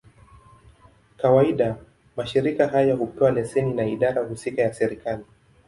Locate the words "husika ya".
4.23-4.73